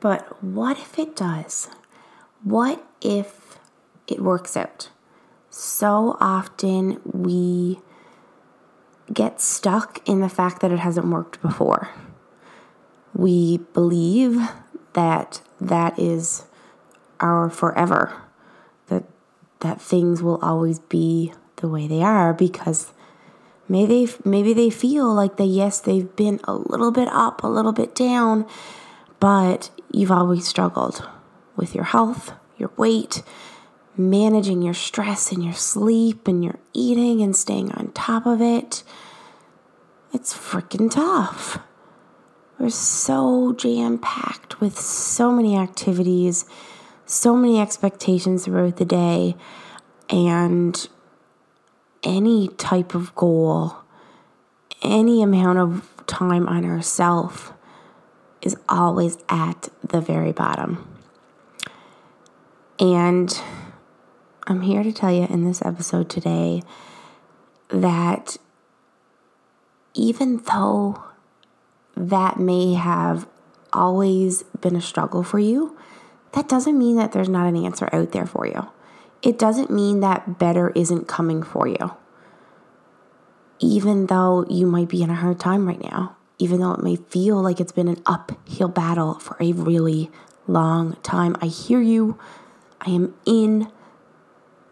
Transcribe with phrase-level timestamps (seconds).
[0.00, 1.68] But what if it does?
[2.42, 3.58] What if
[4.06, 4.90] it works out?
[5.50, 7.80] So often we
[9.12, 11.88] get stuck in the fact that it hasn't worked before.
[13.14, 14.40] We believe
[14.92, 16.44] that that is
[17.20, 18.22] our forever,
[18.86, 19.04] that
[19.60, 22.92] that things will always be the way they are because
[23.68, 27.48] maybe they, maybe they feel like they yes they've been a little bit up, a
[27.48, 28.46] little bit down,
[29.18, 31.08] but you've always struggled
[31.56, 33.22] with your health, your weight,
[33.96, 38.82] managing your stress and your sleep and your eating and staying on top of it.
[40.12, 41.58] It's freaking tough.
[42.58, 46.44] We're so jam packed with so many activities,
[47.06, 49.36] so many expectations throughout the day,
[50.08, 50.88] and
[52.02, 53.76] any type of goal,
[54.82, 57.52] any amount of time on ourselves
[58.42, 60.86] is always at the very bottom.
[62.78, 63.40] And
[64.46, 66.62] I'm here to tell you in this episode today
[67.70, 68.36] that
[69.94, 71.02] even though
[71.96, 73.26] that may have
[73.72, 75.76] always been a struggle for you,
[76.32, 78.68] that doesn't mean that there's not an answer out there for you.
[79.22, 81.92] It doesn't mean that better isn't coming for you.
[83.58, 86.96] Even though you might be in a hard time right now, even though it may
[86.96, 90.10] feel like it's been an uphill battle for a really
[90.46, 92.18] long time, I hear you.
[92.80, 93.70] I am in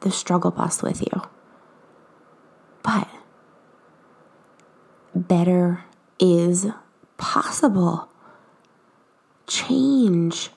[0.00, 1.22] the struggle bus with you.
[2.82, 3.08] But
[5.14, 5.84] better
[6.18, 6.66] is
[7.16, 8.08] possible.
[9.46, 10.50] Change,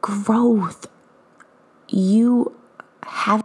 [0.00, 0.86] growth.
[1.88, 2.56] You
[3.04, 3.44] have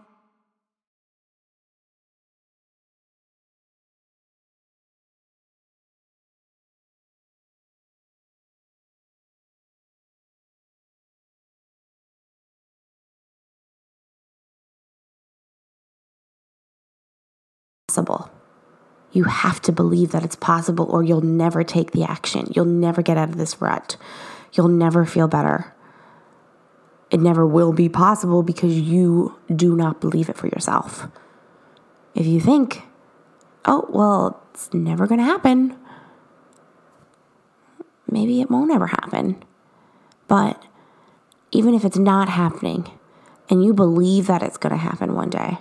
[17.95, 18.29] possible.
[19.11, 22.51] You have to believe that it's possible, or you'll never take the action.
[22.53, 23.95] You'll never get out of this rut.
[24.53, 25.73] You'll never feel better.
[27.09, 31.07] It never will be possible because you do not believe it for yourself.
[32.13, 32.84] If you think,
[33.63, 35.78] oh, well, it's never going to happen,
[38.09, 39.41] maybe it won't ever happen.
[40.28, 40.61] But
[41.51, 42.91] even if it's not happening
[43.50, 45.59] and you believe that it's going to happen one day,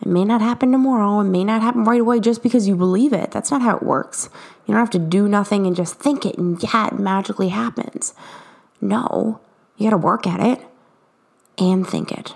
[0.00, 1.20] it may not happen tomorrow.
[1.20, 3.30] It may not happen right away just because you believe it.
[3.30, 4.28] That's not how it works.
[4.66, 8.14] You don't have to do nothing and just think it and yeah, it magically happens.
[8.80, 9.40] No,
[9.76, 10.66] you got to work at it
[11.58, 12.34] and think it.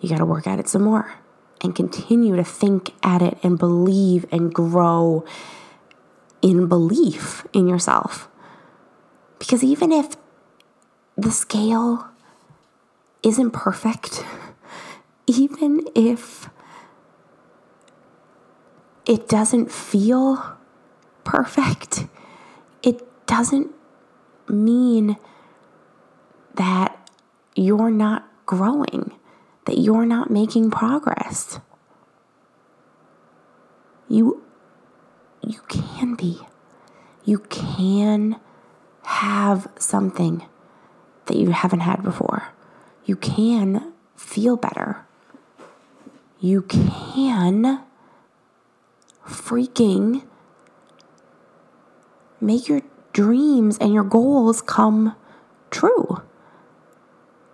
[0.00, 1.14] You got to work at it some more
[1.60, 5.24] and continue to think at it and believe and grow
[6.40, 8.28] in belief in yourself.
[9.38, 10.16] Because even if
[11.16, 12.08] the scale
[13.22, 14.24] isn't perfect,
[15.26, 16.48] even if
[19.08, 20.56] it doesn't feel
[21.24, 22.06] perfect,
[22.82, 23.72] it doesn't
[24.46, 25.16] mean
[26.54, 27.10] that
[27.56, 29.12] you're not growing,
[29.64, 31.58] that you're not making progress.
[34.08, 34.44] You
[35.42, 36.40] you can be.
[37.24, 38.36] You can
[39.02, 40.46] have something
[41.26, 42.48] that you haven't had before.
[43.04, 45.06] You can feel better.
[46.40, 47.80] You can
[49.28, 50.24] freaking
[52.40, 55.14] make your dreams and your goals come
[55.70, 56.22] true.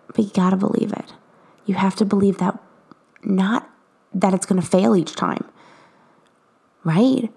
[0.08, 1.12] But you got to believe it.
[1.66, 2.58] You have to believe that
[3.22, 3.68] not
[4.12, 5.44] that it's going to fail each time,
[6.84, 7.32] right?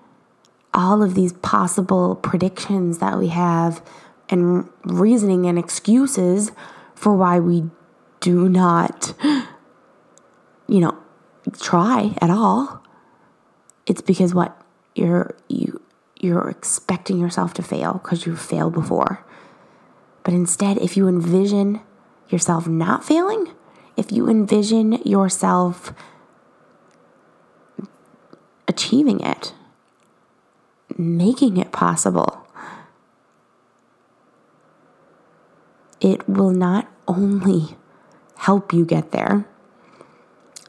[0.73, 3.81] All of these possible predictions that we have
[4.29, 6.51] and reasoning and excuses
[6.93, 7.63] for why we
[8.19, 9.13] do not,
[10.67, 10.97] you know,
[11.59, 12.83] try at all
[13.87, 14.61] it's because what
[14.93, 15.81] you're you
[16.19, 19.25] you're expecting yourself to fail because you've failed before.
[20.23, 21.81] But instead, if you envision
[22.29, 23.53] yourself not failing,
[23.95, 25.93] if you envision yourself
[28.67, 29.53] achieving it,
[30.97, 32.45] making it possible,
[36.01, 37.77] it will not only
[38.37, 39.45] help you get there,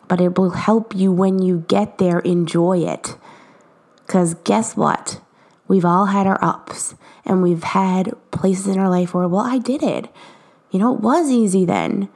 [0.08, 3.16] but it will help you when you get there enjoy it.
[4.06, 5.20] Because guess what?
[5.68, 6.94] We've all had our ups
[7.26, 10.08] and we've had places in our life where, well, I did it.
[10.70, 12.08] You know, it was easy then.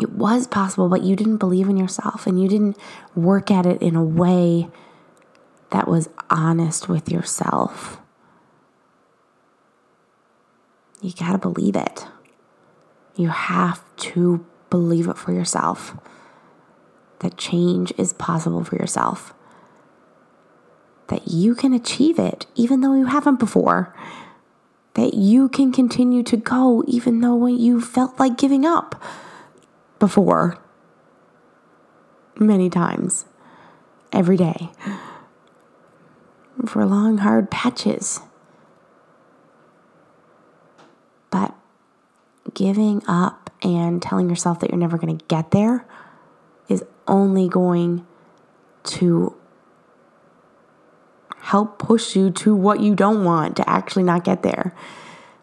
[0.00, 2.76] It was possible, but you didn't believe in yourself and you didn't
[3.14, 4.68] work at it in a way
[5.70, 7.98] that was honest with yourself.
[11.00, 12.06] You got to believe it.
[13.16, 15.94] You have to believe it for yourself
[17.18, 19.34] that change is possible for yourself,
[21.08, 23.94] that you can achieve it even though you haven't before,
[24.94, 29.00] that you can continue to go even though you felt like giving up
[29.98, 30.56] before
[32.40, 33.26] many times
[34.10, 34.70] every day
[36.66, 38.20] for long, hard patches.
[41.30, 41.54] But
[42.54, 45.86] giving up and telling yourself that you're never going to get there
[46.68, 48.06] is only going
[48.84, 49.34] to
[51.40, 54.74] help push you to what you don't want to actually not get there.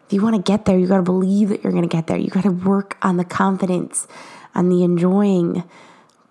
[0.06, 2.06] If you want to get there, you got to believe that you're going to get
[2.06, 2.16] there.
[2.16, 4.08] You got to work on the confidence,
[4.54, 5.62] on the enjoying.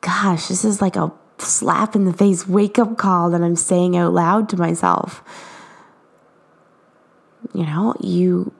[0.01, 3.95] Gosh, this is like a slap in the face wake up call that I'm saying
[3.95, 5.23] out loud to myself.
[7.53, 8.53] You know, you,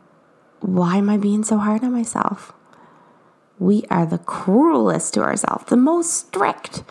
[0.61, 2.53] why am I being so hard on myself?
[3.59, 6.83] We are the cruelest to ourselves, the most strict,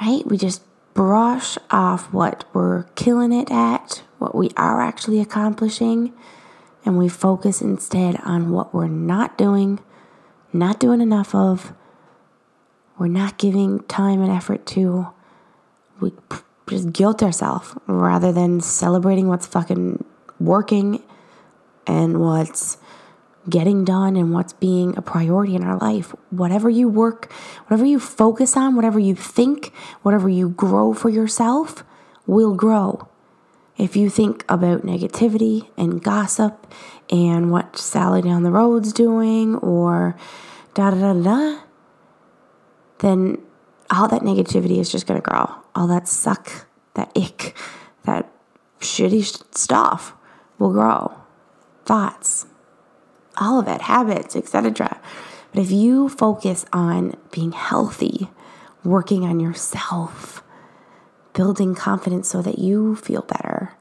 [0.00, 0.26] right?
[0.26, 0.62] We just
[0.94, 6.12] brush off what we're killing it at, what we are actually accomplishing,
[6.84, 9.78] and we focus instead on what we're not doing,
[10.52, 11.72] not doing enough of,
[12.98, 15.08] we're not giving time and effort to.
[16.00, 16.12] We
[16.68, 20.04] just guilt ourselves rather than celebrating what's fucking
[20.40, 21.02] working
[21.86, 22.78] and what's
[23.48, 26.14] getting done and what's being a priority in our life.
[26.30, 27.32] Whatever you work,
[27.66, 29.72] whatever you focus on, whatever you think,
[30.02, 31.84] whatever you grow for yourself
[32.26, 33.08] will grow.
[33.76, 36.72] If you think about negativity and gossip
[37.10, 40.16] and what Sally down the road's doing or
[40.74, 41.60] da da da da,
[42.98, 43.38] then
[43.90, 45.50] all that negativity is just going to grow.
[45.74, 47.56] All that suck, that ick,
[48.04, 48.30] that
[48.80, 50.14] shitty stuff
[50.58, 51.12] will grow.
[51.84, 52.46] Thoughts,
[53.36, 55.00] all of it, habits, etc.
[55.52, 58.28] But if you focus on being healthy,
[58.84, 60.42] working on yourself,
[61.34, 63.74] building confidence so that you feel better,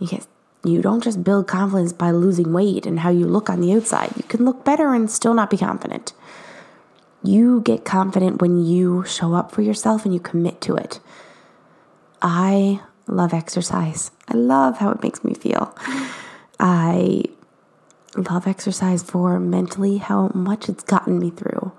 [0.00, 0.26] get
[0.64, 4.12] you don't just build confidence by losing weight and how you look on the outside.
[4.16, 6.14] You can look better and still not be confident.
[7.22, 11.00] You get confident when you show up for yourself and you commit to it.
[12.22, 14.10] I love exercise.
[14.26, 15.76] I love how it makes me feel.
[16.66, 17.24] I
[18.16, 21.72] love exercise for mentally how much it's gotten me through,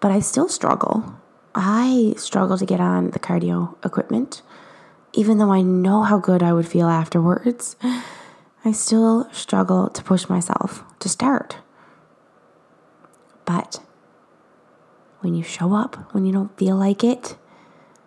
[0.00, 1.20] but I still struggle.
[1.54, 4.40] I struggle to get on the cardio equipment,
[5.12, 7.76] even though I know how good I would feel afterwards.
[8.64, 11.58] I still struggle to push myself to start.
[13.44, 13.80] But
[15.20, 17.36] when you show up, when you don't feel like it,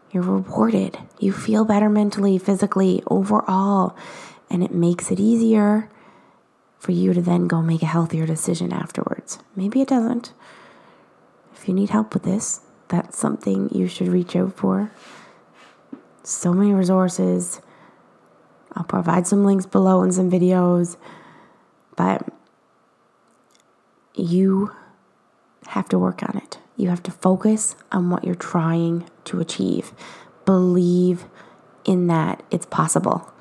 [0.09, 0.97] you're rewarded.
[1.19, 3.95] You feel better mentally, physically, overall
[4.49, 5.89] and it makes it easier
[6.79, 9.39] for you to then go make a healthier decision afterwards.
[9.55, 10.33] Maybe it doesn't.
[11.53, 14.91] If you need help with this, that's something you should reach out for.
[16.23, 17.61] So many resources.
[18.73, 20.95] I'll provide some links below and some videos,
[21.97, 22.27] but
[24.15, 24.71] you
[25.67, 26.59] have to work on it.
[26.77, 29.91] You have to focus on what you're trying to achieve.
[30.45, 31.25] Believe
[31.83, 33.33] in that it's possible.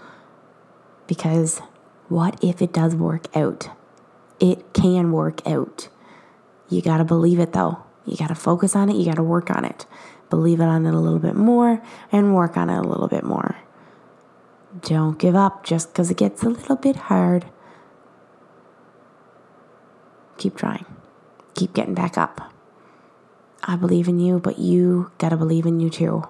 [1.06, 1.60] Because
[2.08, 3.70] what if it does work out?
[4.40, 5.88] It can work out.
[6.68, 7.82] You got to believe it though.
[8.04, 8.96] You got to focus on it.
[8.96, 9.86] You got to work on it.
[10.30, 11.82] Believe it on it a little bit more
[12.12, 13.56] and work on it a little bit more.
[14.80, 17.46] Don't give up just because it gets a little bit hard.
[20.36, 20.86] Keep trying.
[21.54, 22.52] Keep getting back up.
[23.64, 26.28] I believe in you, but you got to believe in you too.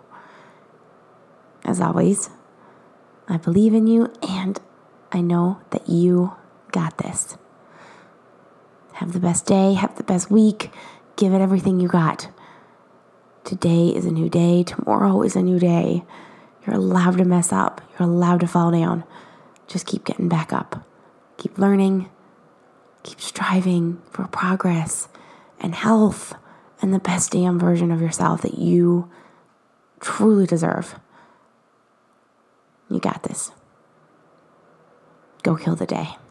[1.65, 2.31] As always,
[3.29, 4.13] I believe in you
[5.11, 6.35] I know that you
[6.73, 7.37] got this.
[8.95, 10.71] Have the best day, have the best week,
[11.17, 12.29] give it everything you got.
[13.45, 16.05] Today is a new day, tomorrow is a new day.
[16.67, 19.05] You're allowed to mess up, you're allowed to fall down.
[19.67, 20.85] Just keep getting back up.
[21.37, 22.11] Keep learning,
[23.03, 25.09] keep striving for progress
[25.61, 26.35] and health
[26.83, 29.11] and the best damn version of yourself that you
[30.01, 30.99] truly deserve.
[32.91, 33.53] You got this.
[35.49, 36.28] Go kill the day.